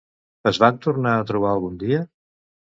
[0.51, 2.03] Es van tornar a trobar algun dia?